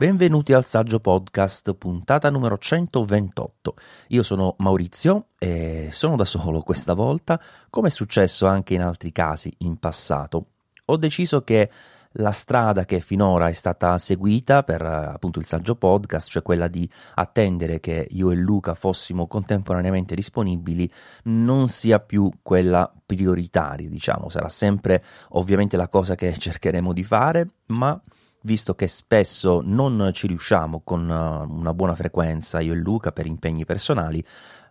[0.00, 3.74] Benvenuti al Saggio Podcast, puntata numero 128.
[4.08, 7.38] Io sono Maurizio e sono da solo questa volta,
[7.68, 10.46] come è successo anche in altri casi in passato.
[10.86, 11.70] Ho deciso che
[12.12, 16.90] la strada che finora è stata seguita per appunto il saggio podcast, cioè quella di
[17.16, 20.90] attendere che io e Luca fossimo contemporaneamente disponibili,
[21.24, 27.50] non sia più quella prioritaria, diciamo, sarà sempre ovviamente la cosa che cercheremo di fare,
[27.66, 28.00] ma
[28.42, 33.26] visto che spesso non ci riusciamo con uh, una buona frequenza io e Luca per
[33.26, 34.24] impegni personali,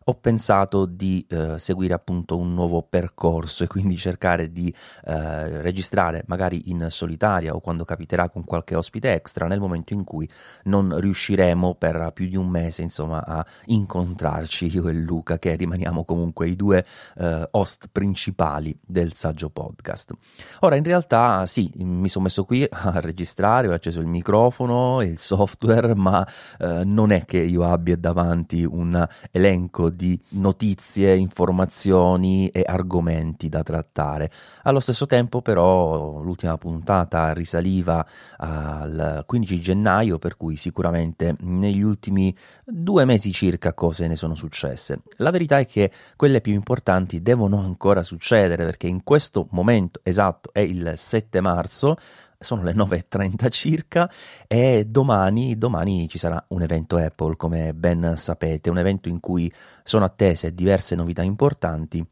[0.10, 4.74] ho pensato di eh, seguire appunto un nuovo percorso e quindi cercare di
[5.06, 10.04] eh, registrare magari in solitaria o quando capiterà con qualche ospite extra nel momento in
[10.04, 10.28] cui
[10.64, 16.04] non riusciremo per più di un mese insomma a incontrarci io e Luca che rimaniamo
[16.04, 16.84] comunque i due
[17.18, 20.14] eh, host principali del saggio podcast.
[20.62, 25.20] Ora in realtà sì, mi sono messo qui a registrare, ho acceso il microfono, il
[25.20, 29.99] software, ma eh, non è che io abbia davanti un elenco di
[30.30, 34.32] notizie, informazioni e argomenti da trattare.
[34.64, 38.06] Allo stesso tempo, però, l'ultima puntata risaliva
[38.38, 45.02] al 15 gennaio, per cui sicuramente negli ultimi due mesi circa cose ne sono successe.
[45.18, 50.52] La verità è che quelle più importanti devono ancora succedere perché in questo momento esatto
[50.54, 51.98] è il 7 marzo
[52.40, 54.10] sono le 9.30 circa
[54.48, 59.52] e domani, domani, ci sarà un evento Apple, come ben sapete, un evento in cui
[59.84, 62.06] sono attese diverse novità importanti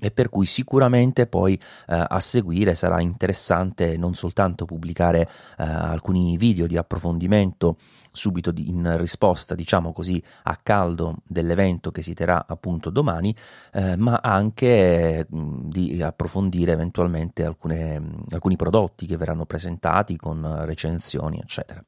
[0.00, 5.22] e per cui sicuramente poi eh, a seguire sarà interessante non soltanto pubblicare
[5.58, 7.76] eh, alcuni video di approfondimento
[8.18, 13.34] subito in risposta, diciamo così, a caldo dell'evento che si terrà appunto domani,
[13.72, 20.64] eh, ma anche mh, di approfondire eventualmente alcune, mh, alcuni prodotti che verranno presentati con
[20.64, 21.82] recensioni, eccetera.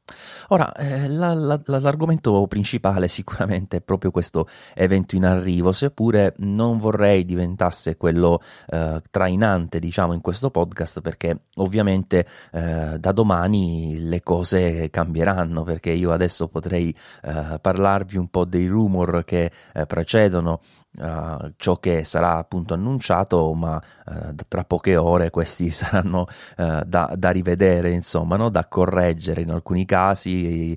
[0.49, 6.79] Ora, eh, la, la, l'argomento principale sicuramente è proprio questo evento in arrivo, seppure non
[6.79, 14.23] vorrei diventasse quello eh, trainante, diciamo, in questo podcast, perché ovviamente eh, da domani le
[14.23, 20.61] cose cambieranno, perché io adesso potrei eh, parlarvi un po' dei rumor che eh, precedono
[20.93, 26.27] Uh, ciò che sarà appunto annunciato, ma uh, tra poche ore questi saranno
[26.57, 28.49] uh, da, da, rivedere, insomma, no?
[28.49, 30.77] da correggere in alcuni casi,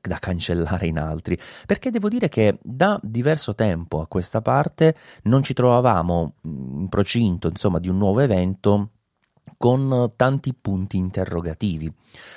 [0.00, 1.38] da cancellare in altri.
[1.64, 6.88] Perché devo dire che da diverso tempo a questa parte non ci trovavamo mm, in
[6.88, 8.90] procinto, insomma, di un nuovo evento
[9.56, 11.92] con tanti punti interrogativi,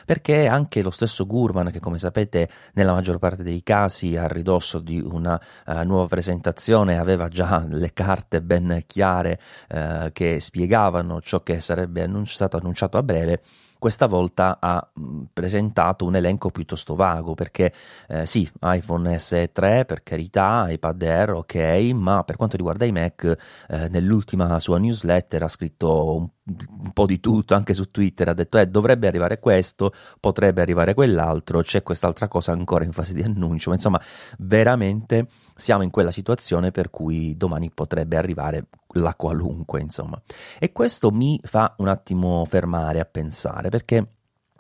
[0.06, 4.80] perché anche lo stesso Gurman, che come sapete nella maggior parte dei casi a ridosso
[4.80, 9.40] di una uh, nuova presentazione aveva già le carte ben chiare
[9.70, 13.42] uh, che spiegavano ciò che sarebbe annunci- stato annunciato a breve,
[13.86, 14.90] questa volta ha
[15.32, 17.72] presentato un elenco piuttosto vago perché
[18.08, 21.56] eh, sì, iPhone SE 3 per carità, iPad Air ok,
[21.94, 23.38] ma per quanto riguarda i Mac
[23.70, 28.34] eh, nell'ultima sua newsletter ha scritto un un po' di tutto anche su Twitter, ha
[28.34, 33.24] detto eh, dovrebbe arrivare questo, potrebbe arrivare quell'altro, c'è quest'altra cosa ancora in fase di
[33.24, 34.00] annuncio, ma insomma
[34.38, 40.22] veramente siamo in quella situazione per cui domani potrebbe arrivare la qualunque, insomma.
[40.60, 44.08] E questo mi fa un attimo fermare a pensare perché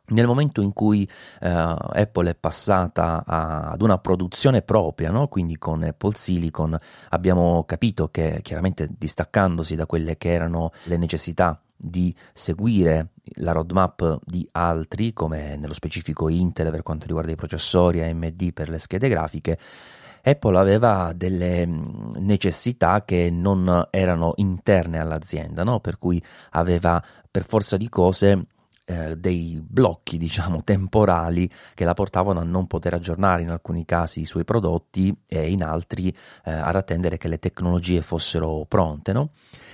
[0.07, 1.07] nel momento in cui
[1.41, 5.27] uh, Apple è passata a, ad una produzione propria, no?
[5.27, 6.77] quindi con Apple Silicon,
[7.09, 14.19] abbiamo capito che chiaramente distaccandosi da quelle che erano le necessità di seguire la roadmap
[14.23, 19.09] di altri, come nello specifico Intel per quanto riguarda i processori, AMD per le schede
[19.09, 19.57] grafiche,
[20.25, 25.79] Apple aveva delle mm, necessità che non erano interne all'azienda, no?
[25.79, 26.21] per cui
[26.51, 28.47] aveva per forza di cose
[28.85, 34.21] eh, dei blocchi, diciamo, temporali che la portavano a non poter aggiornare in alcuni casi
[34.21, 39.31] i suoi prodotti e in altri eh, ad attendere che le tecnologie fossero pronte, no?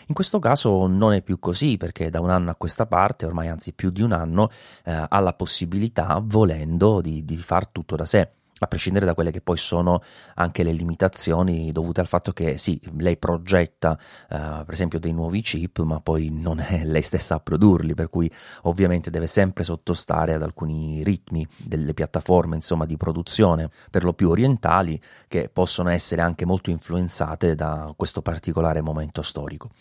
[0.07, 3.47] In questo caso non è più così perché da un anno a questa parte, ormai
[3.47, 4.49] anzi più di un anno,
[4.83, 8.31] eh, ha la possibilità, volendo, di, di far tutto da sé
[8.63, 10.03] a prescindere da quelle che poi sono
[10.35, 15.41] anche le limitazioni dovute al fatto che sì, lei progetta uh, per esempio dei nuovi
[15.41, 18.31] chip, ma poi non è lei stessa a produrli, per cui
[18.63, 24.29] ovviamente deve sempre sottostare ad alcuni ritmi delle piattaforme insomma di produzione, per lo più
[24.29, 29.71] orientali, che possono essere anche molto influenzate da questo particolare momento storico.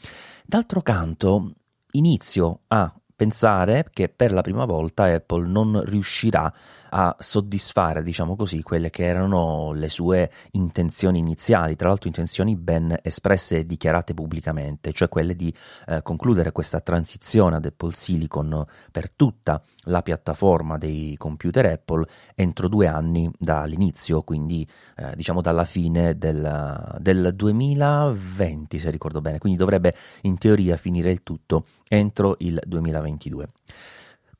[0.46, 1.52] D'altro canto,
[1.92, 6.50] inizio a pensare che per la prima volta Apple non riuscirà
[6.90, 12.96] a soddisfare, diciamo così, quelle che erano le sue intenzioni iniziali, tra l'altro intenzioni ben
[13.02, 15.54] espresse e dichiarate pubblicamente, cioè quelle di
[15.86, 22.68] eh, concludere questa transizione ad Apple Silicon per tutta la piattaforma dei computer Apple entro
[22.68, 24.66] due anni dall'inizio, quindi
[24.96, 31.10] eh, diciamo dalla fine del, del 2020 se ricordo bene, quindi dovrebbe in teoria finire
[31.10, 33.48] il tutto entro il 2022.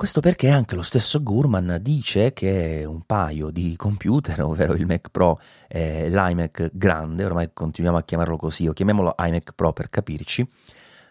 [0.00, 5.11] Questo perché anche lo stesso Gurman dice che un paio di computer, ovvero il Mac
[5.11, 5.38] Pro
[5.69, 10.49] e l'iMac grande, ormai continuiamo a chiamarlo così, o chiamiamolo iMac Pro per capirci,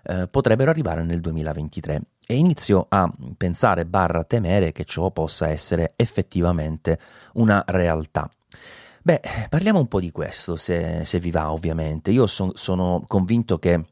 [0.06, 3.07] eh, potrebbero arrivare nel 2023 e inizio a
[3.38, 7.00] pensare barra temere che ciò possa essere effettivamente
[7.33, 8.27] una realtà.
[9.03, 12.09] Beh, parliamo un po' di questo, se, se vi va ovviamente.
[12.09, 13.86] Io son, sono convinto che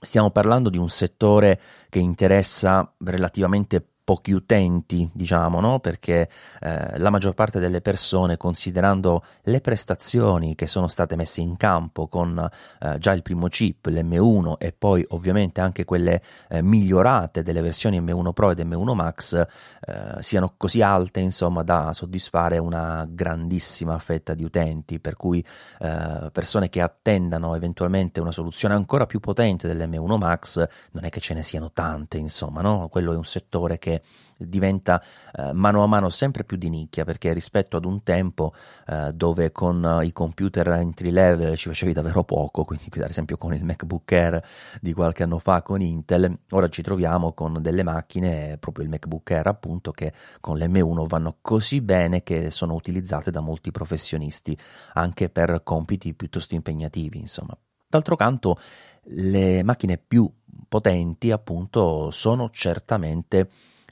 [0.00, 5.78] stiamo parlando di un settore che interessa relativamente pochi utenti, diciamo, no?
[5.78, 6.28] perché
[6.60, 12.08] eh, la maggior parte delle persone, considerando le prestazioni che sono state messe in campo
[12.08, 12.36] con
[12.80, 18.00] eh, già il primo chip, l'M1 e poi ovviamente anche quelle eh, migliorate delle versioni
[18.00, 24.34] M1 Pro ed M1 Max, eh, siano così alte, insomma, da soddisfare una grandissima fetta
[24.34, 25.38] di utenti, per cui
[25.78, 31.20] eh, persone che attendano eventualmente una soluzione ancora più potente dell'M1 Max, non è che
[31.20, 32.88] ce ne siano tante, insomma, no?
[32.88, 33.98] quello è un settore che
[34.46, 35.02] diventa
[35.32, 38.54] eh, mano a mano sempre più di nicchia perché rispetto ad un tempo
[38.86, 43.36] eh, dove con uh, i computer entry level ci facevi davvero poco, quindi ad esempio
[43.36, 44.42] con il MacBook Air
[44.80, 49.30] di qualche anno fa con Intel, ora ci troviamo con delle macchine, proprio il MacBook
[49.30, 54.56] Air appunto, che con l'M1 vanno così bene che sono utilizzate da molti professionisti
[54.94, 57.56] anche per compiti piuttosto impegnativi, insomma.
[57.86, 58.56] D'altro canto,
[59.04, 60.30] le macchine più
[60.68, 63.50] potenti appunto sono certamente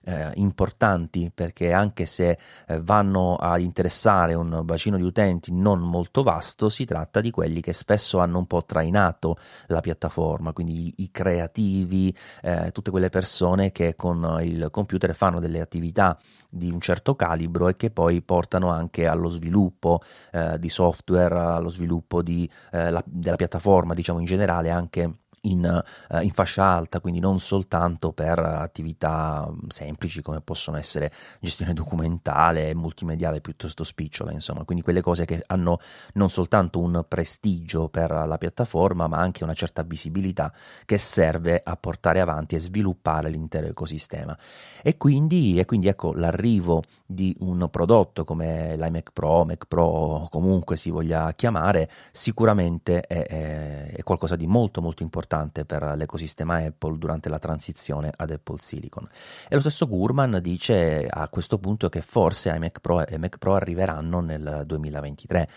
[0.09, 6.23] eh, importanti perché anche se eh, vanno a interessare un bacino di utenti non molto
[6.23, 10.95] vasto, si tratta di quelli che spesso hanno un po' trainato la piattaforma, quindi i,
[11.03, 16.19] i creativi, eh, tutte quelle persone che con il computer fanno delle attività
[16.49, 20.01] di un certo calibro e che poi portano anche allo sviluppo
[20.33, 25.13] eh, di software, allo sviluppo di, eh, la, della piattaforma, diciamo in generale anche
[25.43, 31.73] in, uh, in, fascia alta, quindi non soltanto per attività semplici come possono essere gestione
[31.73, 35.81] documentale multimediale piuttosto spicciola, insomma, quindi quelle cose che hanno
[36.15, 40.53] non soltanto un prestigio per la piattaforma, ma anche una certa visibilità
[40.85, 44.37] che serve a portare avanti e sviluppare l'intero ecosistema.
[44.83, 50.77] E quindi, e quindi ecco l'arrivo di un prodotto come l'iMac Pro, Mac Pro, comunque
[50.77, 56.99] si voglia chiamare, sicuramente è, è, è qualcosa di molto molto importante per l'ecosistema Apple
[56.99, 59.09] durante la transizione ad Apple Silicon.
[59.49, 63.55] E lo stesso Gurman dice a questo punto che forse iMac Pro e Mac Pro
[63.55, 65.49] arriveranno nel 2023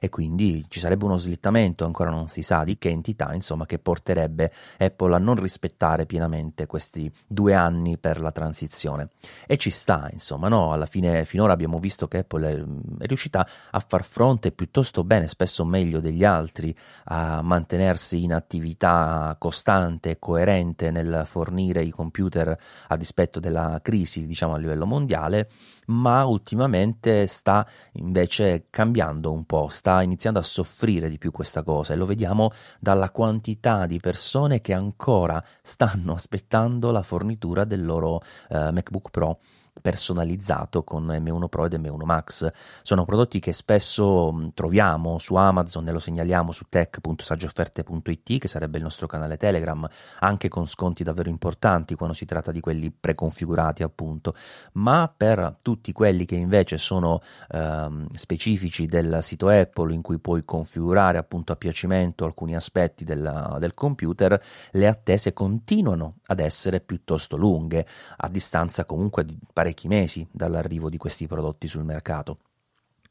[0.00, 3.78] e quindi ci sarebbe uno slittamento, ancora non si sa di che entità, insomma, che
[3.78, 9.10] porterebbe Apple a non rispettare pienamente questi due anni per la transizione.
[9.46, 10.72] E ci sta, insomma, no?
[10.72, 15.26] Alla fine, finora abbiamo visto che Apple è, è riuscita a far fronte piuttosto bene,
[15.26, 16.74] spesso meglio degli altri,
[17.04, 22.56] a mantenersi in attività costante e coerente nel fornire i computer
[22.88, 25.50] a dispetto della crisi, diciamo, a livello mondiale,
[25.86, 31.92] ma ultimamente sta invece cambiando un po', sta iniziando a soffrire di più questa cosa
[31.92, 38.22] e lo vediamo dalla quantità di persone che ancora stanno aspettando la fornitura del loro
[38.48, 39.38] eh, MacBook Pro
[39.80, 42.50] personalizzato con M1 Pro ed M1 Max.
[42.82, 48.78] Sono prodotti che spesso mm, troviamo su Amazon e lo segnaliamo su tech.saggioofferte.it, che sarebbe
[48.78, 49.88] il nostro canale Telegram,
[50.20, 54.34] anche con sconti davvero importanti quando si tratta di quelli preconfigurati, appunto.
[54.72, 60.44] Ma per tutti quelli che invece sono ehm, specifici del sito Apple, in cui puoi
[60.44, 64.40] configurare appunto a piacimento alcuni aspetti della, del computer,
[64.72, 67.86] le attese continuano ad essere piuttosto lunghe,
[68.16, 72.38] a distanza comunque di parecchi mesi dall'arrivo di questi prodotti sul mercato.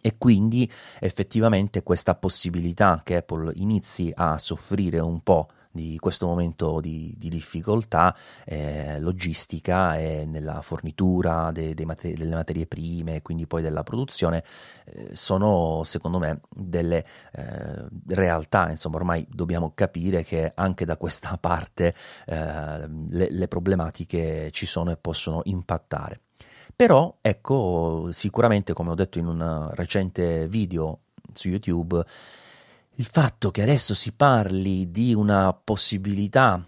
[0.02, 0.68] E quindi
[1.00, 7.30] effettivamente questa possibilità che Apple inizi a soffrire un po' di questo momento di, di
[7.30, 8.16] difficoltà
[8.46, 13.84] eh, logistica e nella fornitura de, de mater- delle materie prime e quindi poi della
[13.84, 14.44] produzione
[14.86, 21.38] eh, sono secondo me delle eh, realtà insomma ormai dobbiamo capire che anche da questa
[21.40, 21.94] parte
[22.26, 26.22] eh, le, le problematiche ci sono e possono impattare
[26.80, 31.00] però ecco sicuramente come ho detto in un recente video
[31.34, 32.02] su YouTube
[32.96, 36.66] il fatto che adesso si parli di una possibilità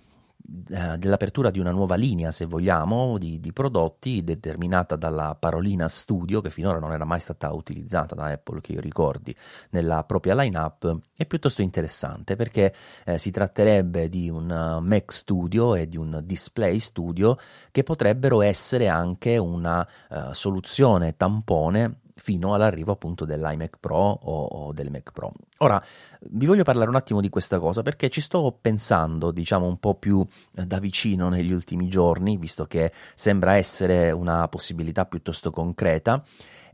[0.69, 6.41] eh, dell'apertura di una nuova linea, se vogliamo, di, di, prodotti determinata dalla parolina studio,
[6.41, 9.35] che finora non era mai stata utilizzata da Apple, che io ricordi,
[9.71, 12.73] nella propria lineup, è piuttosto interessante perché
[13.05, 17.37] eh, si tratterebbe di un Mac Studio e di un Display Studio
[17.71, 24.73] che potrebbero essere anche una uh, soluzione tampone fino all'arrivo appunto dell'iMac Pro o, o,
[24.73, 25.31] del Mac Pro.
[25.57, 25.83] Ora,
[26.29, 29.95] vi voglio parlare un attimo di questa cosa perché ci sto pensando, diciamo, un po'
[29.95, 30.25] più
[30.55, 36.23] eh, da vicino negli ultimi giorni, visto che sembra essere una possibilità piuttosto concreta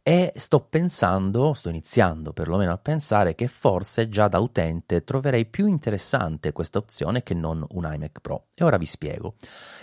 [0.08, 5.68] e sto pensando, sto iniziando perlomeno a pensare che forse già da utente troverei più
[5.68, 8.46] interessante questa opzione che non un iMac Pro.
[8.56, 9.34] E ora vi spiego.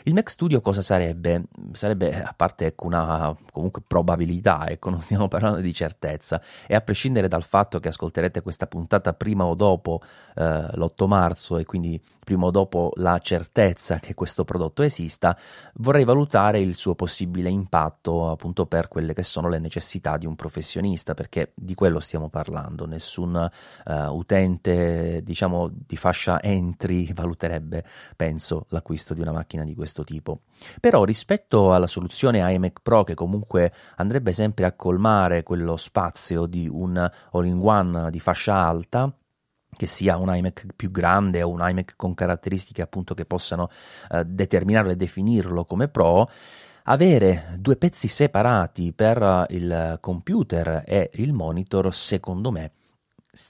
[0.04, 1.45] Il Mac Studio cosa sarebbe?
[1.73, 6.81] Sarebbe, a parte ecco, una comunque probabilità, ecco, non stiamo parlando di certezza, e a
[6.81, 10.00] prescindere dal fatto che ascolterete questa puntata prima o dopo
[10.37, 15.38] eh, l'8 marzo e quindi prima o dopo la certezza che questo prodotto esista,
[15.75, 20.37] vorrei valutare il suo possibile impatto appunto per quelle che sono le necessità di un
[20.37, 22.87] professionista, perché di quello stiamo parlando.
[22.87, 23.35] Nessun
[23.85, 27.85] uh, utente, diciamo, di fascia entry valuterebbe,
[28.16, 30.42] penso, l'acquisto di una macchina di questo tipo.
[30.80, 36.68] Però rispetto alla soluzione iMac Pro, che comunque andrebbe sempre a colmare quello spazio di
[36.68, 39.12] un all-in-one di fascia alta,
[39.75, 43.68] che sia un iMac più grande o un iMac con caratteristiche appunto che possano
[44.11, 46.30] eh, determinarlo e definirlo come Pro,
[46.84, 52.72] avere due pezzi separati per eh, il computer e il monitor, secondo me,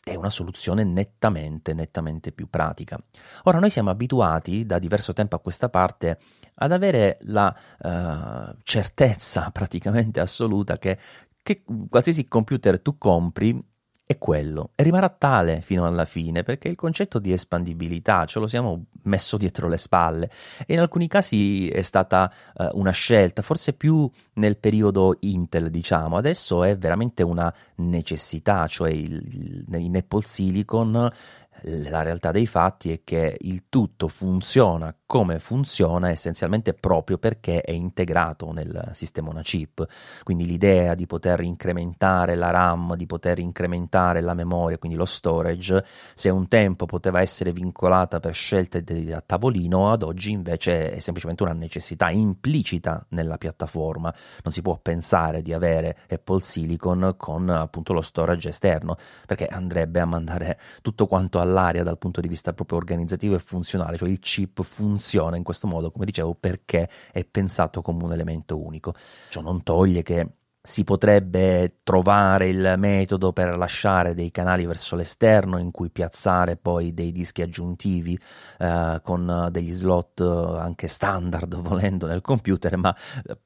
[0.03, 2.99] è una soluzione nettamente, nettamente più pratica.
[3.45, 6.19] Ora, noi siamo abituati da diverso tempo a questa parte
[6.57, 10.99] ad avere la uh, certezza praticamente assoluta che,
[11.43, 13.63] che qualsiasi computer tu compri
[14.07, 14.71] è quello.
[14.75, 19.37] E rimarrà tale fino alla fine perché il concetto di espandibilità ce lo siamo messo
[19.37, 20.31] dietro le spalle.
[20.67, 26.17] E in alcuni casi è stata uh, una scelta, forse più nel periodo Intel diciamo,
[26.17, 31.11] adesso è veramente una necessità, cioè il, il, in Apple Silicon
[31.67, 37.73] la realtà dei fatti è che il tutto funziona come funziona essenzialmente proprio perché è
[37.73, 39.87] integrato nel sistema una chip.
[40.23, 45.85] Quindi l'idea di poter incrementare la RAM, di poter incrementare la memoria, quindi lo storage,
[46.15, 48.83] se un tempo poteva essere vincolata per scelte
[49.13, 54.13] a tavolino, ad oggi invece è semplicemente una necessità implicita nella piattaforma.
[54.43, 58.97] Non si può pensare di avere Apple Silicon con appunto lo storage esterno,
[59.27, 63.99] perché andrebbe a mandare tutto quanto all'aria dal punto di vista proprio organizzativo e funzionale,
[63.99, 68.13] cioè il chip funziona funziona in questo modo, come dicevo, perché è pensato come un
[68.13, 68.95] elemento unico.
[69.29, 70.27] Ciò non toglie che
[70.67, 76.95] si potrebbe trovare il metodo per lasciare dei canali verso l'esterno in cui piazzare poi
[76.95, 78.19] dei dischi aggiuntivi
[78.59, 82.97] eh, con degli slot anche standard volendo nel computer, ma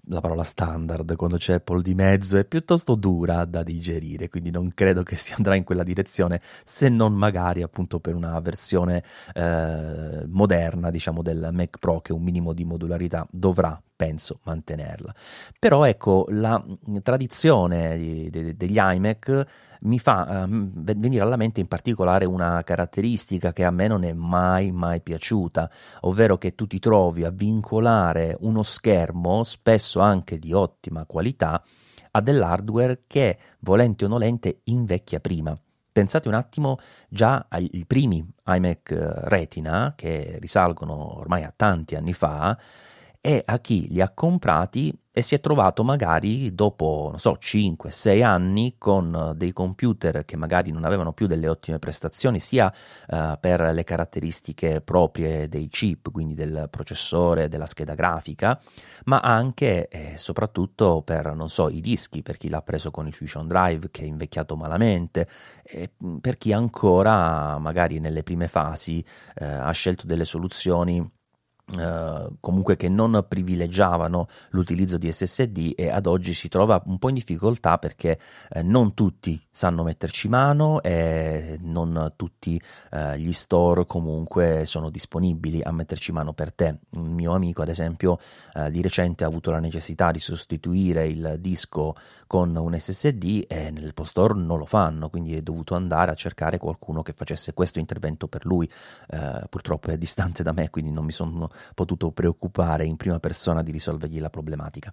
[0.05, 4.71] la parola standard quando c'è Apple di mezzo è piuttosto dura da digerire, quindi non
[4.73, 9.03] credo che si andrà in quella direzione se non magari appunto per una versione
[9.35, 15.12] eh, moderna diciamo del Mac Pro che un minimo di modularità dovrà penso mantenerla.
[15.59, 16.64] Però ecco, la
[17.02, 19.47] tradizione di, de, degli iMac
[19.81, 24.12] mi fa uh, venire alla mente in particolare una caratteristica che a me non è
[24.12, 25.69] mai mai piaciuta,
[26.02, 31.61] ovvero che tu ti trovi a vincolare uno schermo, spesso anche di ottima qualità,
[32.12, 35.59] a dell'hardware che, volente o nolente, invecchia prima.
[35.90, 36.78] Pensate un attimo
[37.09, 42.57] già ai primi iMac Retina, che risalgono ormai a tanti anni fa,
[43.21, 48.23] e a chi li ha comprati e si è trovato magari dopo, non so, 5-6
[48.23, 52.73] anni con dei computer che magari non avevano più delle ottime prestazioni sia
[53.09, 58.61] uh, per le caratteristiche proprie dei chip, quindi del processore, della scheda grafica,
[59.07, 63.13] ma anche e soprattutto per, non so, i dischi, per chi l'ha preso con il
[63.13, 65.29] Fusion Drive che è invecchiato malamente,
[65.65, 69.05] e per chi ancora magari nelle prime fasi
[69.41, 71.17] uh, ha scelto delle soluzioni
[71.71, 77.11] Uh, comunque che non privilegiavano l'utilizzo di SSD e ad oggi si trova un po'
[77.11, 82.59] in difficoltà perché eh, non tutti sanno metterci mano e non tutti
[82.93, 86.79] eh, gli store comunque sono disponibili a metterci mano per te.
[86.91, 88.19] Un mio amico ad esempio
[88.55, 91.95] eh, di recente ha avuto la necessità di sostituire il disco
[92.29, 96.15] con un SSD e nel post store non lo fanno, quindi è dovuto andare a
[96.15, 98.71] cercare qualcuno che facesse questo intervento per lui.
[99.09, 103.62] Eh, purtroppo è distante da me, quindi non mi sono potuto preoccupare in prima persona
[103.62, 104.93] di risolvergli la problematica.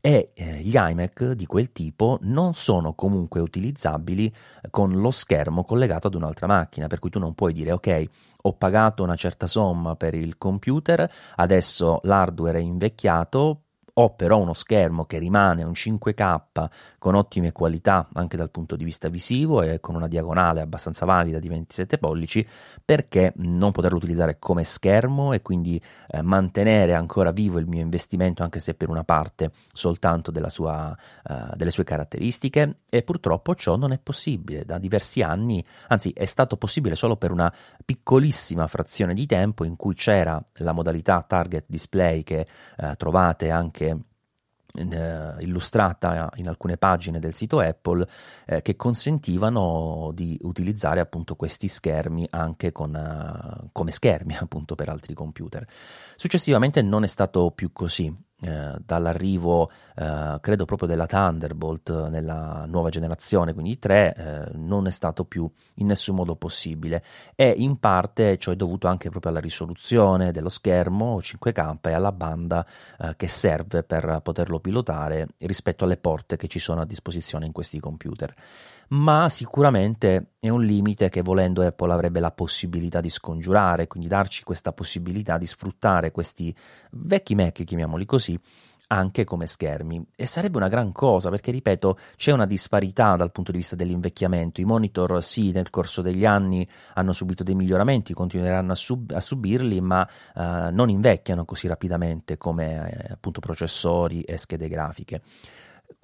[0.00, 4.32] E eh, gli iMac di quel tipo non sono comunque utilizzabili
[4.70, 8.04] con lo schermo collegato ad un'altra macchina, per cui tu non puoi dire ok,
[8.46, 13.63] ho pagato una certa somma per il computer, adesso l'hardware è invecchiato,
[13.96, 18.84] ho però uno schermo che rimane un 5K con ottime qualità anche dal punto di
[18.84, 22.46] vista visivo e con una diagonale abbastanza valida di 27 pollici,
[22.84, 28.42] perché non poterlo utilizzare come schermo e quindi eh, mantenere ancora vivo il mio investimento
[28.42, 30.96] anche se per una parte soltanto sua,
[31.28, 32.78] uh, delle sue caratteristiche?
[32.88, 34.64] E purtroppo ciò non è possibile.
[34.64, 37.52] Da diversi anni, anzi è stato possibile solo per una
[37.84, 42.46] piccolissima frazione di tempo in cui c'era la modalità target display che
[42.78, 43.83] uh, trovate anche eh,
[44.76, 48.06] illustrata in alcune pagine del sito Apple
[48.46, 54.88] eh, che consentivano di utilizzare appunto questi schermi anche con, uh, come schermi appunto per
[54.88, 55.64] altri computer.
[56.16, 62.88] Successivamente non è stato più così eh, dall'arrivo, eh, credo proprio della Thunderbolt nella nuova
[62.90, 67.02] generazione, quindi 3, eh, non è stato più in nessun modo possibile.
[67.34, 72.12] E in parte ciò è dovuto anche proprio alla risoluzione dello schermo 5K e alla
[72.12, 72.66] banda
[72.98, 77.52] eh, che serve per poterlo pilotare rispetto alle porte che ci sono a disposizione in
[77.52, 78.34] questi computer
[78.94, 84.44] ma sicuramente è un limite che volendo Apple avrebbe la possibilità di scongiurare, quindi darci
[84.44, 86.54] questa possibilità di sfruttare questi
[86.92, 88.38] vecchi Mac, chiamiamoli così,
[88.88, 90.06] anche come schermi.
[90.14, 94.60] E sarebbe una gran cosa perché ripeto c'è una disparità dal punto di vista dell'invecchiamento.
[94.60, 99.20] I monitor sì nel corso degli anni hanno subito dei miglioramenti continueranno a, sub- a
[99.20, 105.22] subirli ma uh, non invecchiano così rapidamente come eh, appunto processori e schede grafiche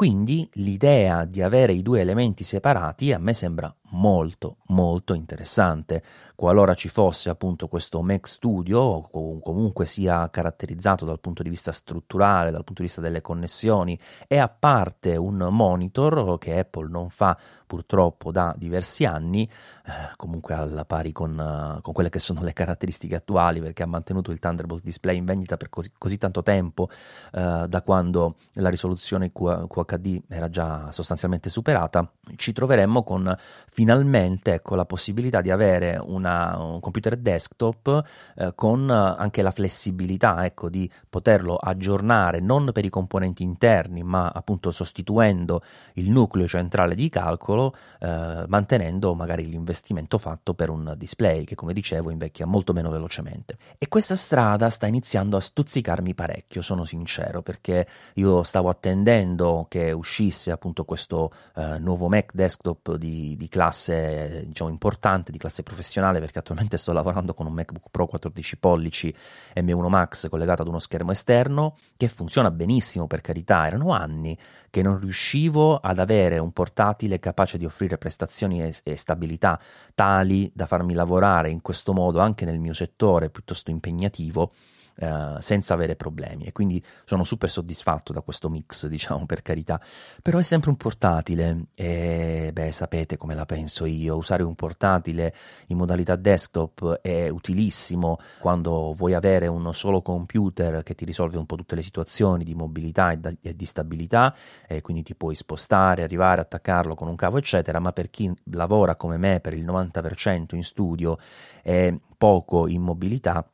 [0.00, 6.02] quindi l'idea di avere i due elementi separati a me sembra molto molto interessante.
[6.34, 11.70] Qualora ci fosse appunto questo Mac Studio o comunque sia caratterizzato dal punto di vista
[11.70, 17.10] strutturale, dal punto di vista delle connessioni e a parte un monitor che Apple non
[17.10, 17.36] fa
[17.70, 19.48] purtroppo da diversi anni,
[19.84, 23.86] eh, comunque alla pari con, uh, con, quelle che sono le caratteristiche attuali perché ha
[23.86, 26.88] mantenuto il Thunderbolt Display in vendita per così, così tanto tempo
[27.32, 33.32] uh, da quando la risoluzione Q- QHD era già sostanzialmente superata, ci troveremmo con
[33.80, 38.04] finalmente ecco, la possibilità di avere una, un computer desktop
[38.36, 44.30] eh, con anche la flessibilità ecco, di poterlo aggiornare non per i componenti interni ma
[44.34, 45.62] appunto sostituendo
[45.94, 51.72] il nucleo centrale di calcolo eh, mantenendo magari l'investimento fatto per un display che come
[51.72, 53.56] dicevo invecchia molto meno velocemente.
[53.78, 59.90] E questa strada sta iniziando a stuzzicarmi parecchio sono sincero perché io stavo attendendo che
[59.90, 65.62] uscisse appunto questo eh, nuovo Mac desktop di, di classe classe diciamo, importante, di classe
[65.62, 69.14] professionale, perché attualmente sto lavorando con un MacBook Pro 14 pollici
[69.54, 74.36] M1 Max collegato ad uno schermo esterno che funziona benissimo per carità, erano anni
[74.68, 79.58] che non riuscivo ad avere un portatile capace di offrire prestazioni e, e stabilità
[79.94, 84.52] tali da farmi lavorare in questo modo anche nel mio settore piuttosto impegnativo
[84.96, 86.44] eh, senza avere problemi.
[86.44, 89.80] E quindi sono super soddisfatto da questo mix, diciamo per carità,
[90.22, 91.66] però è sempre un portatile.
[91.74, 95.34] E beh sapete come la penso io, usare un portatile
[95.68, 98.18] in modalità desktop è utilissimo.
[98.38, 102.54] Quando vuoi avere uno solo computer che ti risolve un po' tutte le situazioni di
[102.54, 104.34] mobilità e, di stabilità
[104.66, 108.96] e quindi ti puoi spostare, arrivare, attaccarlo con un cavo eccetera, ma per chi lavora
[108.96, 111.18] come me per il 90% in studio
[111.62, 113.48] e poco in mobilità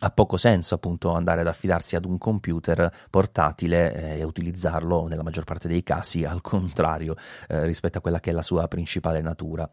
[0.00, 5.22] ha poco senso appunto andare ad affidarsi ad un computer portatile eh, e utilizzarlo nella
[5.22, 7.16] maggior parte dei casi al contrario
[7.48, 9.68] eh, rispetto a quella che è la sua principale natura.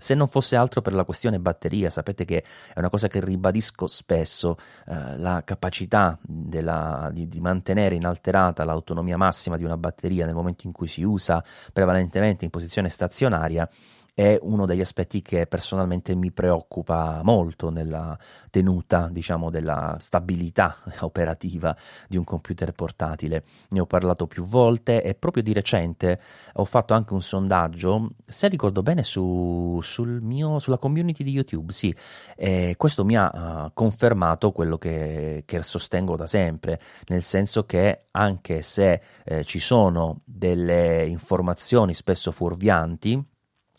[0.00, 3.86] Se non fosse altro per la questione batteria, sapete che è una cosa che ribadisco
[3.86, 10.34] spesso, eh, la capacità della, di, di, mantenere inalterata l'autonomia massima di una batteria nel
[10.34, 13.68] momento in cui si usa prevalentemente in posizione stazionaria
[14.14, 18.18] è uno degli aspetti che personalmente mi preoccupa molto nella
[18.50, 21.76] tenuta, diciamo, della stabilità operativa
[22.08, 23.44] di un computer portatile.
[23.70, 26.20] Ne ho parlato più volte e proprio di recente
[26.54, 31.72] ho fatto anche un sondaggio, se ricordo bene, su, sul mio, sulla community di YouTube,
[31.72, 31.94] sì,
[32.36, 38.04] e questo mi ha uh, confermato quello che, che, sostengo da sempre, nel senso che
[38.12, 43.22] anche se eh, ci sono delle informazioni spesso fuorvianti,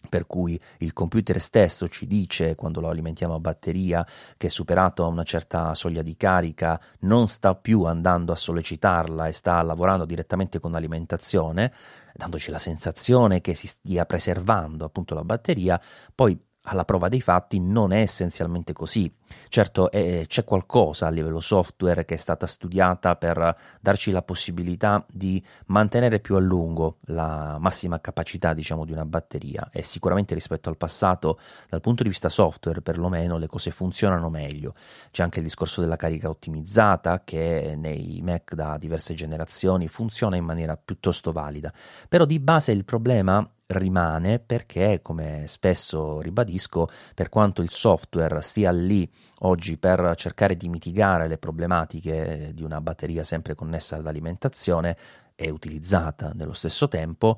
[0.10, 4.06] per cui il computer stesso ci dice quando lo alimentiamo a batteria
[4.38, 9.62] che superato una certa soglia di carica non sta più andando a sollecitarla e sta
[9.62, 11.74] lavorando direttamente con l'alimentazione,
[12.14, 15.80] dandoci la sensazione che si stia preservando appunto la batteria,
[16.14, 19.12] poi alla prova dei fatti non è essenzialmente così.
[19.48, 25.04] Certo, eh, c'è qualcosa a livello software che è stata studiata per darci la possibilità
[25.10, 30.70] di mantenere più a lungo la massima capacità, diciamo, di una batteria e sicuramente rispetto
[30.70, 34.76] al passato, dal punto di vista software, perlomeno le cose funzionano meglio.
[35.12, 40.46] C'è anche il discorso della carica ottimizzata che nei Mac da diverse generazioni funziona in
[40.46, 41.74] maniera piuttosto valida.
[42.08, 48.72] Però di base il problema rimane perché, come spesso ribadisco, per quanto il software stia
[48.72, 54.98] lì oggi per cercare di mitigare le problematiche di una batteria sempre connessa all'alimentazione
[55.36, 57.38] e utilizzata nello stesso tempo,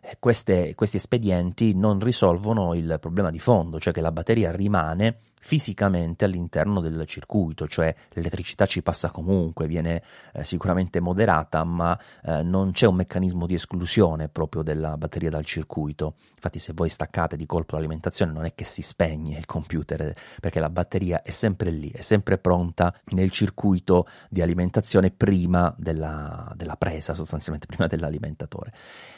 [0.00, 5.18] eh, queste, questi espedienti non risolvono il problema di fondo, cioè che la batteria rimane
[5.44, 10.02] fisicamente all'interno del circuito, cioè l'elettricità ci passa comunque, viene
[10.32, 15.44] eh, sicuramente moderata, ma eh, non c'è un meccanismo di esclusione proprio della batteria dal
[15.44, 16.14] circuito.
[16.30, 20.60] Infatti se voi staccate di colpo l'alimentazione non è che si spegne il computer, perché
[20.60, 26.76] la batteria è sempre lì, è sempre pronta nel circuito di alimentazione prima della, della
[26.76, 28.72] presa, sostanzialmente prima dell'alimentatore.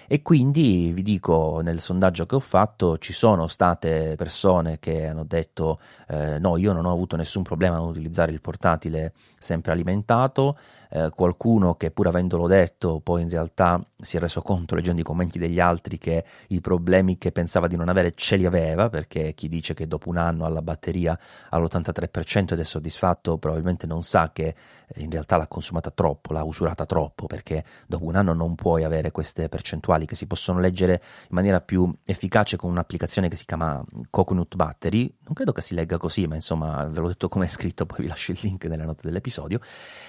[0.08, 5.24] E quindi vi dico, nel sondaggio che ho fatto ci sono state persone che hanno
[5.24, 9.12] detto eh, no, io non ho avuto nessun problema a utilizzare il portatile
[9.46, 10.56] sempre alimentato,
[10.90, 15.04] eh, qualcuno che pur avendolo detto poi in realtà si è reso conto leggendo i
[15.04, 19.32] commenti degli altri che i problemi che pensava di non avere ce li aveva perché
[19.34, 21.18] chi dice che dopo un anno alla batteria
[21.50, 24.54] all'83% ed è soddisfatto probabilmente non sa che
[24.86, 28.84] eh, in realtà l'ha consumata troppo, l'ha usurata troppo perché dopo un anno non puoi
[28.84, 33.44] avere queste percentuali che si possono leggere in maniera più efficace con un'applicazione che si
[33.44, 37.46] chiama Coconut Battery, non credo che si legga così ma insomma ve l'ho detto come
[37.46, 39.35] è scritto poi vi lascio il link nelle note dell'episodio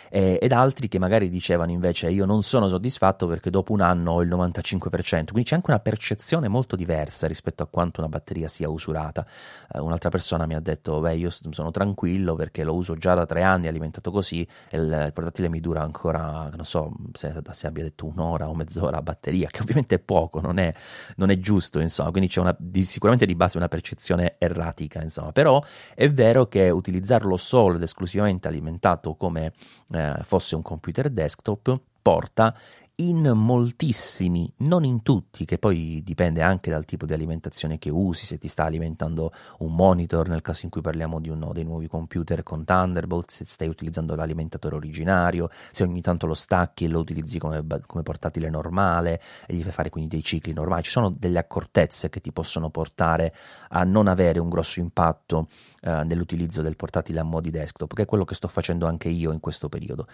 [0.09, 4.13] eh, ed altri che magari dicevano invece io non sono soddisfatto perché dopo un anno
[4.13, 8.47] ho il 95%, quindi c'è anche una percezione molto diversa rispetto a quanto una batteria
[8.47, 9.25] sia usurata.
[9.73, 13.25] Eh, un'altra persona mi ha detto beh io sono tranquillo perché lo uso già da
[13.25, 17.67] tre anni alimentato così e il, il portatile mi dura ancora, non so se, se,
[17.67, 20.73] abbia detto un'ora o mezz'ora a batteria, che ovviamente è poco, non è,
[21.17, 25.31] non è giusto insomma, quindi c'è una, di, sicuramente di base una percezione erratica insomma,
[25.31, 25.61] però
[25.93, 29.53] è vero che utilizzarlo solo ed esclusivamente alimentato come
[29.91, 32.55] eh, fosse un computer desktop porta
[32.99, 38.25] in moltissimi, non in tutti, che poi dipende anche dal tipo di alimentazione che usi,
[38.25, 41.87] se ti sta alimentando un monitor nel caso in cui parliamo di uno dei nuovi
[41.87, 46.99] computer con Thunderbolt, se stai utilizzando l'alimentatore originario, se ogni tanto lo stacchi e lo
[46.99, 51.11] utilizzi come, come portatile normale e gli fai fare quindi dei cicli normali, ci sono
[51.11, 53.35] delle accortezze che ti possono portare
[53.69, 55.49] a non avere un grosso impatto
[55.81, 59.31] eh, nell'utilizzo del portatile a modi desktop, che è quello che sto facendo anche io
[59.31, 60.07] in questo periodo.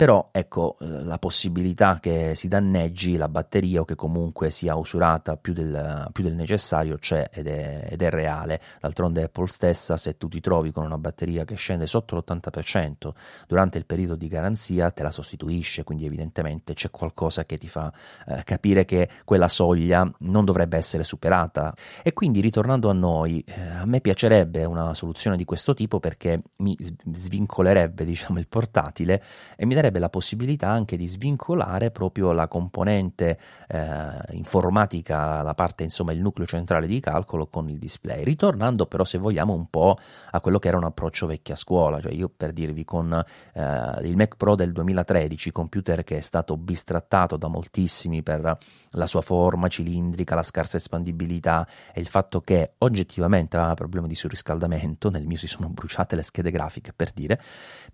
[0.00, 5.36] Però ecco eh, la possibilità che si danneggi la batteria o che comunque sia usurata
[5.36, 8.62] più del, più del necessario c'è ed è, ed è, reale.
[8.80, 13.10] D'altronde Apple stessa, se tu ti trovi con una batteria che scende sotto l'80%
[13.46, 17.92] durante il periodo di garanzia, te la sostituisce, quindi evidentemente c'è qualcosa che ti fa
[18.26, 21.76] eh, capire che quella soglia non dovrebbe essere superata.
[22.02, 26.40] E quindi ritornando a noi, eh, a me piacerebbe una soluzione di questo tipo perché
[26.56, 29.22] mi svincolerebbe diciamo, il portatile
[29.56, 35.54] e mi darebbe darebbe la possibilità anche di svincolare proprio la componente eh, informatica, la
[35.54, 39.66] parte insomma il nucleo centrale di calcolo con il display, ritornando però se vogliamo un
[39.68, 39.96] po'
[40.30, 44.16] a quello che era un approccio vecchia scuola, cioè io per dirvi con eh, il
[44.16, 48.58] Mac Pro del 2013, computer che è stato bistrattato da moltissimi per
[48.90, 54.14] la sua forma cilindrica, la scarsa espandibilità e il fatto che oggettivamente aveva problemi di
[54.14, 57.40] surriscaldamento, nel mio si sono bruciate le schede grafiche per dire,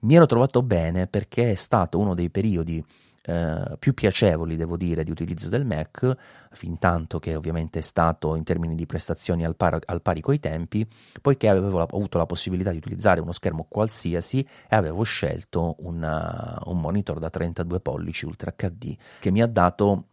[0.00, 2.84] mi ero trovato bene perché è stato stato uno dei periodi
[3.28, 6.16] eh, più piacevoli, devo dire, di utilizzo del Mac,
[6.50, 10.38] fin tanto che ovviamente è stato in termini di prestazioni al, par- al pari coi
[10.38, 10.86] tempi,
[11.20, 16.60] poiché avevo la- avuto la possibilità di utilizzare uno schermo qualsiasi e avevo scelto una,
[16.66, 20.04] un monitor da 32 pollici Ultra HD che mi ha dato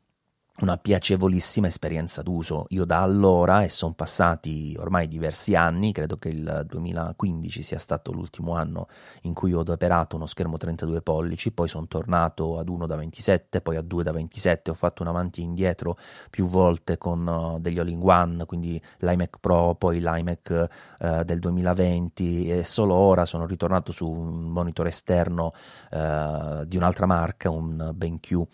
[0.60, 2.66] una piacevolissima esperienza d'uso.
[2.70, 8.12] Io da allora, e sono passati ormai diversi anni, credo che il 2015 sia stato
[8.12, 8.88] l'ultimo anno
[9.24, 13.62] in cui ho adoperato uno schermo 32 pollici, poi sono tornato ad uno da 27,
[13.62, 15.98] poi a due da 27, ho fatto un avanti e indietro
[16.30, 20.68] più volte con uh, degli all-in-one, quindi l'iMac Pro, poi l'iMac
[21.00, 25.52] uh, del 2020 e solo ora sono ritornato su un monitor esterno
[25.92, 28.48] uh, di un'altra marca, un BenQ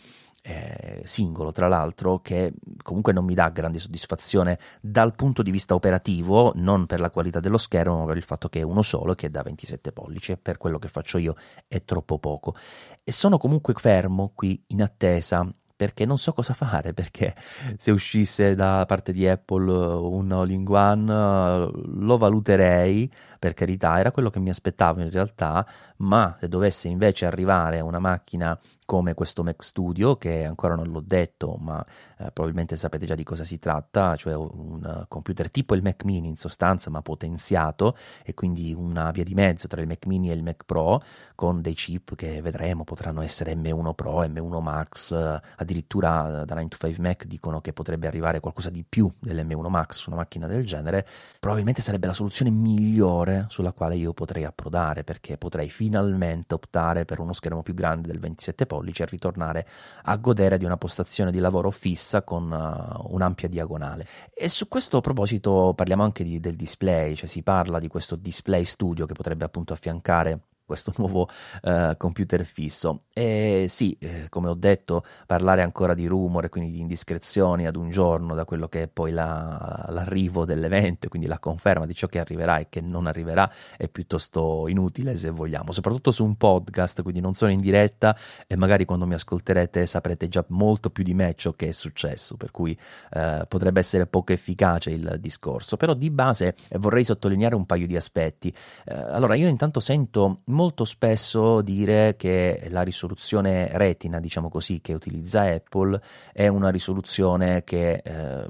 [0.50, 5.76] eh, singolo, tra l'altro, che comunque non mi dà grande soddisfazione dal punto di vista
[5.76, 9.14] operativo, non per la qualità dello schermo, ma per il fatto che è uno solo
[9.14, 11.36] che è da 27 pollici e per quello che faccio io
[11.68, 12.56] è troppo poco.
[13.04, 17.34] E sono comunque fermo qui in attesa perché non so cosa fare, perché
[17.78, 24.40] se uscisse da parte di Apple un all-in-one lo valuterei, per carità, era quello che
[24.40, 25.66] mi aspettavo in realtà,
[25.98, 31.04] ma se dovesse invece arrivare una macchina come questo Mac Studio, che ancora non l'ho
[31.06, 31.80] detto, ma
[32.18, 36.28] eh, probabilmente sapete già di cosa si tratta, cioè un computer tipo il Mac Mini
[36.28, 40.34] in sostanza, ma potenziato, e quindi una via di mezzo tra il Mac Mini e
[40.34, 41.04] il Mac Pro,
[41.36, 46.78] con dei chip che vedremo potranno essere M1 Pro, M1 Max, addirittura da 9 to
[46.78, 51.06] 5 Mac dicono che potrebbe arrivare qualcosa di più dell'M1 Max una macchina del genere,
[51.40, 57.20] probabilmente sarebbe la soluzione migliore sulla quale io potrei approdare, perché potrei finalmente optare per
[57.20, 59.68] uno schermo più grande del 27 pollici e ritornare
[60.04, 64.08] a godere di una postazione di lavoro fissa con uh, un'ampia diagonale.
[64.34, 68.66] E su questo proposito parliamo anche di, del display, cioè si parla di questo display
[68.66, 70.40] studio che potrebbe appunto affiancare
[70.70, 71.28] questo nuovo
[71.64, 73.02] uh, computer fisso.
[73.12, 77.90] E sì, eh, come ho detto, parlare ancora di rumore, quindi di indiscrezioni ad un
[77.90, 82.20] giorno da quello che è poi la, l'arrivo dell'evento, quindi la conferma di ciò che
[82.20, 87.20] arriverà e che non arriverà, è piuttosto inutile se vogliamo, soprattutto su un podcast, quindi
[87.20, 91.34] non sono in diretta e magari quando mi ascolterete saprete già molto più di me
[91.36, 92.78] ciò che è successo, per cui
[93.14, 95.78] uh, potrebbe essere poco efficace il discorso.
[95.78, 98.54] Però di base eh, vorrei sottolineare un paio di aspetti.
[98.86, 104.94] Uh, allora, io intanto sento molto spesso dire che la risoluzione retina, diciamo così, che
[104.94, 106.02] utilizza Apple
[106.34, 108.50] è una risoluzione che è eh,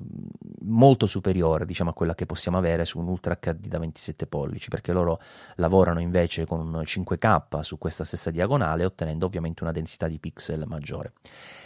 [0.61, 4.69] molto superiore, diciamo, a quella che possiamo avere su un Ultra HD da 27 pollici,
[4.69, 5.21] perché loro
[5.57, 10.63] lavorano invece con un 5K su questa stessa diagonale, ottenendo ovviamente una densità di pixel
[10.65, 11.13] maggiore.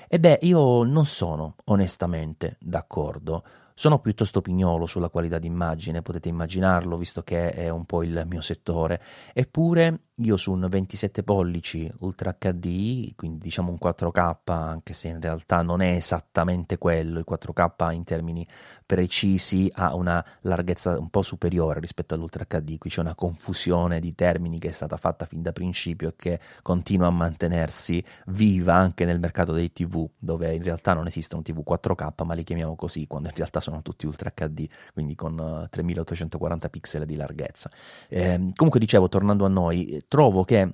[0.10, 3.44] E beh, io non sono onestamente d'accordo
[3.76, 8.42] sono piuttosto pignolo sulla qualità d'immagine, potete immaginarlo visto che è un po' il mio
[8.42, 9.02] settore,
[9.34, 15.20] eppure io su un 27 pollici Ultra HD, quindi diciamo un 4K, anche se in
[15.20, 18.48] realtà non è esattamente quello, il 4K in termini
[18.86, 24.14] precisi ha una larghezza un po' superiore rispetto all'Ultra HD, qui c'è una confusione di
[24.14, 29.06] termini che è stata fatta fin da principio e che continua a mantenersi viva anche
[29.06, 33.08] nel mercato dei TV, dove in realtà non esistono TV 4K, ma li chiamiamo così,
[33.08, 37.72] quando in realtà sono tutti Ultra HD, quindi con 3840 pixel di larghezza.
[38.10, 40.72] Eh, comunque dicevo, tornando a noi, trovo che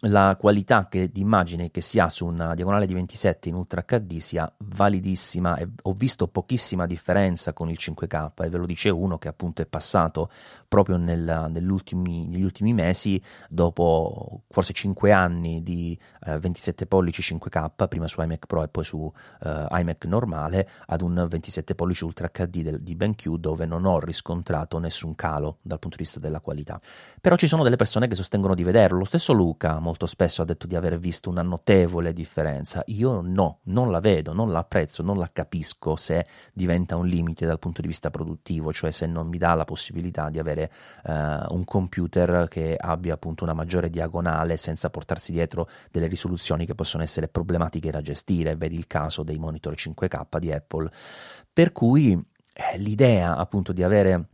[0.00, 3.82] la qualità che, di immagine che si ha su una diagonale di 27 in Ultra
[3.86, 8.90] HD sia validissima e ho visto pochissima differenza con il 5K e ve lo dice
[8.90, 10.30] uno che appunto è passato
[10.68, 18.06] proprio nel, negli ultimi mesi dopo forse 5 anni di eh, 27 pollici 5K prima
[18.06, 19.10] su iMac Pro e poi su
[19.42, 23.98] eh, iMac normale ad un 27 pollici Ultra HD del, di BenQ dove non ho
[23.98, 26.80] riscontrato nessun calo dal punto di vista della qualità.
[27.20, 28.98] Però ci sono delle persone che sostengono di vederlo.
[28.98, 32.82] Lo stesso Luca molto spesso ha detto di aver visto una notevole differenza.
[32.86, 37.46] Io no, non la vedo, non la apprezzo, non la capisco se diventa un limite
[37.46, 40.72] dal punto di vista produttivo, cioè se non mi dà la possibilità di avere
[41.04, 46.74] uh, un computer che abbia appunto una maggiore diagonale senza portarsi dietro delle risoluzioni che
[46.74, 48.56] possono essere problematiche da gestire.
[48.56, 50.90] Vedi il caso dei monitor 5K di Apple.
[51.52, 54.30] Per cui eh, l'idea appunto di avere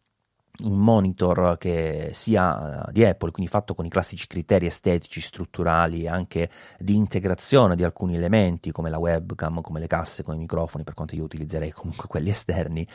[0.60, 6.06] un monitor che sia eh, di Apple, quindi fatto con i classici criteri estetici, strutturali,
[6.06, 10.84] anche di integrazione di alcuni elementi come la webcam, come le casse, come i microfoni,
[10.84, 12.86] per quanto io utilizzerei comunque quelli esterni,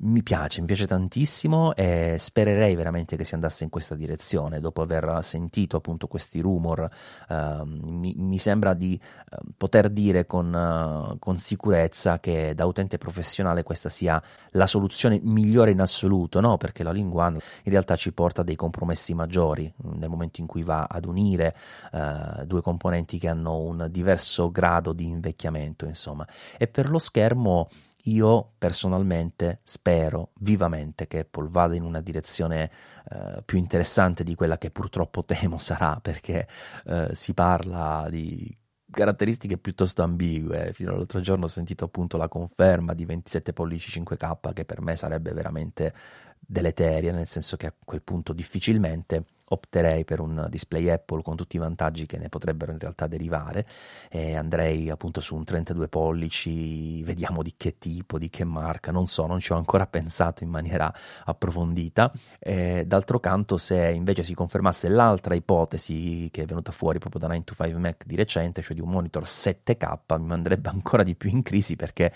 [0.00, 4.60] mi piace, mi piace tantissimo e spererei veramente che si andasse in questa direzione.
[4.60, 6.88] Dopo aver sentito appunto questi rumor,
[7.28, 12.98] eh, mi, mi, sembra di eh, poter dire con, uh, con sicurezza che da utente
[12.98, 16.58] professionale questa sia la soluzione migliore in assoluto, no?
[16.58, 20.46] Perché la lingua One in realtà ci porta a dei compromessi maggiori nel momento in
[20.46, 21.56] cui va ad unire
[21.92, 26.26] uh, due componenti che hanno un diverso grado di invecchiamento, insomma.
[26.56, 27.68] E per lo schermo
[28.06, 32.70] io personalmente spero vivamente che Apple vada in una direzione
[33.10, 36.46] uh, più interessante di quella che purtroppo temo sarà, perché
[36.84, 38.56] uh, si parla di
[38.96, 40.72] caratteristiche piuttosto ambigue.
[40.72, 44.96] Fino all'altro giorno ho sentito appunto la conferma di 27 pollici 5K che per me
[44.96, 45.92] sarebbe veramente
[46.38, 51.56] deleteria, nel senso che a quel punto difficilmente opterei per un display Apple con tutti
[51.56, 53.66] i vantaggi che ne potrebbero in realtà derivare
[54.08, 59.06] e andrei appunto su un 32 pollici, vediamo di che tipo, di che marca, non
[59.06, 60.92] so, non ci ho ancora pensato in maniera
[61.24, 62.12] approfondita.
[62.38, 67.28] E, d'altro canto, se invece si confermasse l'altra ipotesi che è venuta fuori proprio da
[67.28, 71.14] 9 to 5 Mac di recente, cioè di un monitor 7K, mi manderebbe ancora di
[71.14, 72.12] più in crisi perché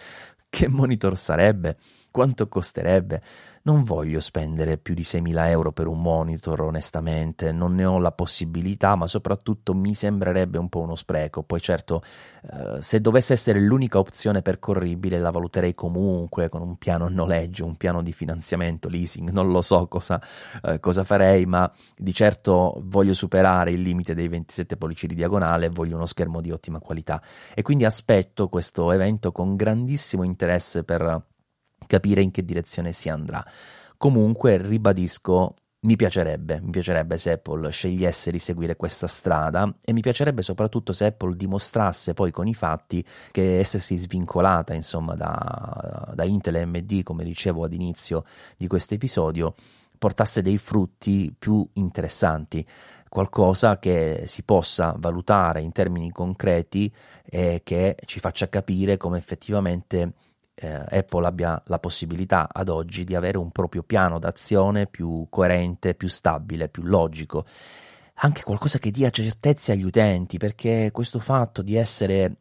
[0.48, 1.76] che monitor sarebbe?
[2.10, 3.22] Quanto costerebbe?
[3.62, 8.10] Non voglio spendere più di 6.000 euro per un monitor, onestamente, non ne ho la
[8.10, 11.42] possibilità, ma soprattutto mi sembrerebbe un po' uno spreco.
[11.42, 12.02] Poi certo,
[12.50, 17.76] eh, se dovesse essere l'unica opzione percorribile, la valuterei comunque con un piano noleggio, un
[17.76, 20.20] piano di finanziamento, leasing, non lo so cosa,
[20.62, 25.66] eh, cosa farei, ma di certo voglio superare il limite dei 27 pollici di diagonale
[25.66, 27.22] e voglio uno schermo di ottima qualità.
[27.54, 31.28] E quindi aspetto questo evento con grandissimo interesse per
[31.90, 33.44] capire in che direzione si andrà.
[33.96, 40.00] Comunque, ribadisco, mi piacerebbe, mi piacerebbe se Apple scegliesse di seguire questa strada e mi
[40.00, 46.24] piacerebbe soprattutto se Apple dimostrasse poi con i fatti che essersi svincolata insomma da, da
[46.24, 48.24] Intel e AMD, come dicevo ad inizio
[48.56, 49.54] di questo episodio,
[49.98, 52.66] portasse dei frutti più interessanti,
[53.08, 56.92] qualcosa che si possa valutare in termini concreti
[57.24, 60.12] e che ci faccia capire come effettivamente
[60.60, 65.94] eh, Apple abbia la possibilità ad oggi di avere un proprio piano d'azione più coerente,
[65.94, 67.46] più stabile, più logico.
[68.22, 72.36] Anche qualcosa che dia certezze agli utenti, perché questo fatto di essere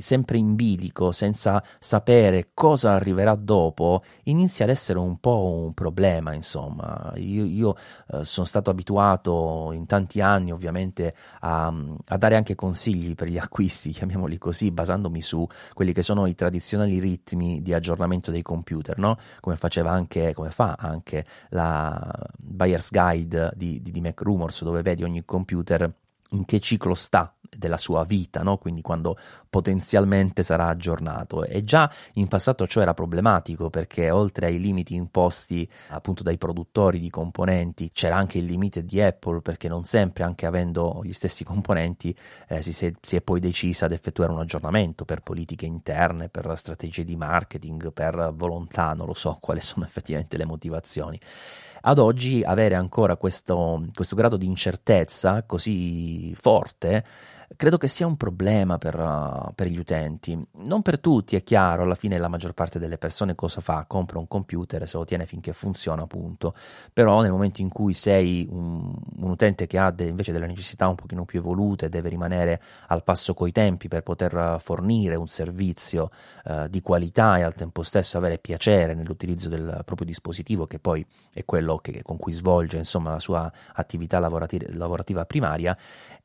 [0.00, 6.34] sempre in bilico, senza sapere cosa arriverà dopo, inizia ad essere un po' un problema,
[6.34, 7.12] insomma.
[7.16, 7.76] Io, io
[8.12, 11.72] eh, sono stato abituato in tanti anni, ovviamente, a,
[12.06, 16.34] a, dare anche consigli per gli acquisti, chiamiamoli così, basandomi su quelli che sono i
[16.34, 19.18] tradizionali ritmi di aggiornamento dei computer, no?
[19.40, 24.82] Come faceva anche, come fa anche la Buyer's Guide di, di, di Mac Rumors, dove
[24.82, 25.92] vedi ogni computer
[26.30, 28.58] in che ciclo sta della sua vita, no?
[28.58, 29.16] quindi quando
[29.48, 31.44] potenzialmente sarà aggiornato.
[31.44, 36.98] E già in passato ciò era problematico perché oltre ai limiti imposti appunto dai produttori
[36.98, 41.44] di componenti c'era anche il limite di Apple perché non sempre, anche avendo gli stessi
[41.44, 42.14] componenti,
[42.48, 47.04] eh, si, si, è poi decisa ad effettuare un aggiornamento per politiche interne, per strategie
[47.04, 51.18] di marketing, per volontà, non lo so quali sono effettivamente le motivazioni.
[51.88, 57.04] Ad oggi avere ancora questo, questo grado di incertezza così forte
[57.56, 60.38] credo che sia un problema per, uh, per, gli utenti.
[60.58, 63.84] Non per tutti, è chiaro, alla fine la maggior parte delle persone cosa fa?
[63.86, 66.54] Compra un computer e se lo tiene finché funziona, appunto.
[66.92, 70.86] Però nel momento in cui sei un, un utente che ha de, invece delle necessità
[70.86, 76.10] un pochino più evolute, deve rimanere al passo coi tempi per poter fornire un servizio
[76.44, 81.04] uh, di qualità e al tempo stesso avere piacere nell'utilizzo del proprio dispositivo, che poi
[81.32, 85.76] è quello che, con cui svolge insomma, la sua attività lavorativa primaria,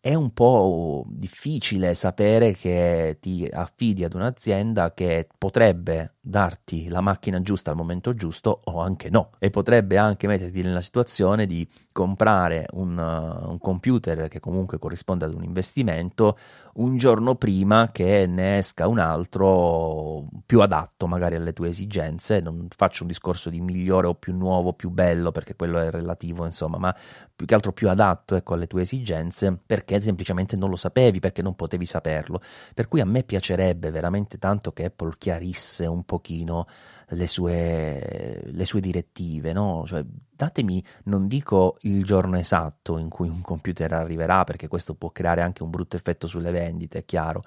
[0.02, 7.42] è un po' difficile sapere che ti affidi ad un'azienda che potrebbe darti la macchina
[7.42, 9.30] giusta al momento giusto o anche no.
[9.38, 15.26] E potrebbe anche metterti nella situazione di comprare un, uh, un, computer che comunque corrisponde
[15.26, 16.38] ad un investimento
[16.76, 22.40] un giorno prima che ne esca un altro più adatto magari alle tue esigenze.
[22.40, 26.46] Non faccio un discorso di migliore o più nuovo più bello perché quello è relativo
[26.46, 26.96] insomma ma
[27.36, 31.42] più che altro più adatto ecco, alle tue esigenze perché semplicemente non lo sapevi perché
[31.42, 32.42] non potevi saperlo.
[32.74, 36.68] Per cui a me piacerebbe veramente tanto che Apple chiarisse un pochino
[37.12, 39.84] le sue, le sue direttive, no?
[39.86, 45.10] Cioè, datemi, non dico il giorno esatto in cui un computer arriverà, perché questo può
[45.10, 47.44] creare anche un brutto effetto sulle vendite, è chiaro,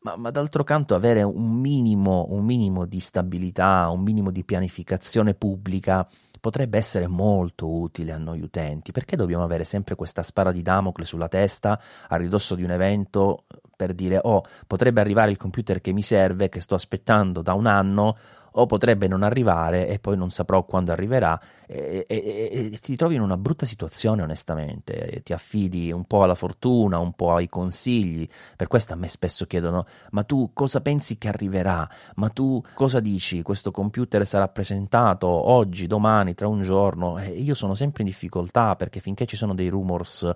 [0.00, 5.34] ma, ma d'altro canto avere un minimo, un minimo di stabilità, un minimo di pianificazione
[5.34, 6.06] pubblica
[6.40, 8.90] potrebbe essere molto utile a noi utenti.
[8.90, 13.44] Perché dobbiamo avere sempre questa spara di Damocle sulla testa a ridosso di un evento
[13.76, 17.66] per dire oh, potrebbe arrivare il computer che mi serve, che sto aspettando da un
[17.66, 18.16] anno,
[18.52, 23.14] o potrebbe non arrivare e poi non saprò quando arriverà e, e, e, ti trovi
[23.14, 28.28] in una brutta situazione onestamente, ti affidi un po' alla fortuna, un po' ai consigli,
[28.56, 31.88] per questo a me spesso chiedono ma tu cosa pensi che arriverà?
[32.16, 33.42] Ma tu cosa dici?
[33.42, 37.18] Questo computer sarà presentato oggi, domani, tra un giorno?
[37.18, 40.30] E io sono sempre in difficoltà perché finché ci sono dei rumors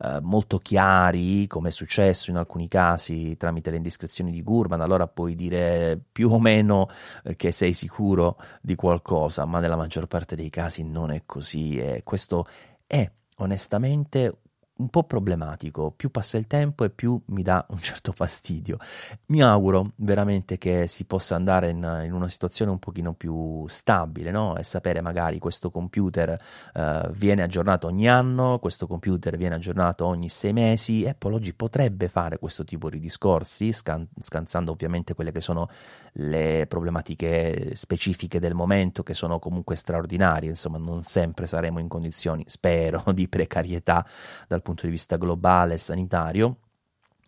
[0.00, 5.06] eh, molto chiari, come è successo in alcuni casi tramite le indiscrezioni di Gurman, allora
[5.06, 6.88] puoi dire più o meno
[7.24, 11.78] eh, che sei sicuro di qualcosa, ma nella maggior parte dei casi non è così
[11.78, 12.44] e questo
[12.88, 14.38] è onestamente
[14.82, 18.78] un po' problematico, più passa il tempo e più mi dà un certo fastidio.
[19.26, 24.30] Mi auguro veramente che si possa andare in, in una situazione un pochino più stabile,
[24.30, 24.56] no?
[24.56, 26.38] E sapere magari questo computer
[26.74, 31.06] uh, viene aggiornato ogni anno, questo computer viene aggiornato ogni sei mesi.
[31.06, 35.68] Apple oggi potrebbe fare questo tipo di discorsi, scan- scansando ovviamente quelle che sono
[36.14, 42.44] le problematiche specifiche del momento, che sono comunque straordinarie, insomma non sempre saremo in condizioni,
[42.46, 44.04] spero, di precarietà
[44.48, 44.71] dal punto di vista
[45.16, 46.56] globale e sanitario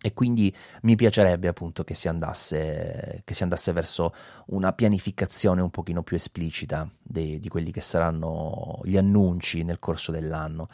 [0.05, 4.13] e quindi mi piacerebbe appunto che si, andasse, che si andasse verso
[4.47, 10.11] una pianificazione un pochino più esplicita di, di quelli che saranno gli annunci nel corso
[10.11, 10.69] dell'anno.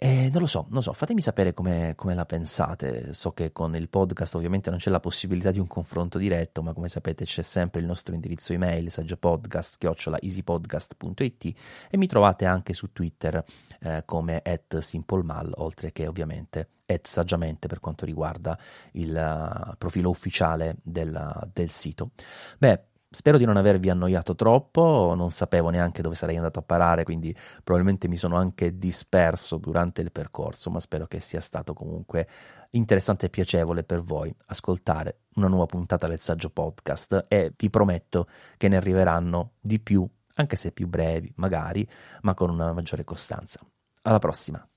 [0.00, 3.12] E non lo so, non so, fatemi sapere come, come, la pensate.
[3.14, 6.72] So che con il podcast ovviamente non c'è la possibilità di un confronto diretto, ma
[6.72, 11.44] come sapete c'è sempre il nostro indirizzo email, saggiopodcast, chiocciola easypodcast.it
[11.90, 13.44] e mi trovate anche su Twitter
[13.80, 18.56] eh, come at simplemal, oltre che ovviamente at saggiamente per quanto riguarda
[18.92, 22.12] il uh, profilo ufficiale del, del sito.
[22.56, 27.04] Beh, Spero di non avervi annoiato troppo, non sapevo neanche dove sarei andato a parare,
[27.04, 27.34] quindi
[27.64, 32.28] probabilmente mi sono anche disperso durante il percorso, ma spero che sia stato comunque
[32.72, 38.28] interessante e piacevole per voi ascoltare una nuova puntata del Saggio Podcast e vi prometto
[38.58, 41.88] che ne arriveranno di più, anche se più brevi magari,
[42.22, 43.58] ma con una maggiore costanza.
[44.02, 44.68] Alla prossima!